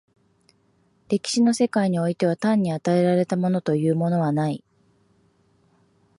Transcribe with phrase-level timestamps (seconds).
[1.09, 4.63] 歴史の世界においては単に与えられたものというものはない。